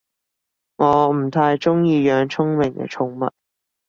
[0.77, 3.31] 我唔太鍾意養聰明嘅寵物